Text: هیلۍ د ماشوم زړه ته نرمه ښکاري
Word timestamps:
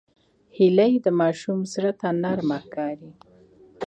هیلۍ 0.57 0.93
د 1.05 1.07
ماشوم 1.19 1.59
زړه 1.73 1.91
ته 1.99 2.07
نرمه 2.21 2.57
ښکاري 2.63 3.11